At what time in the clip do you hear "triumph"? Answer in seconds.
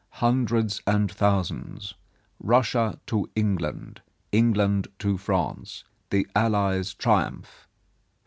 6.95-7.67